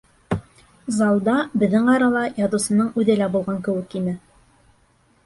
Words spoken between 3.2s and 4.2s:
лә булған кеүек ине.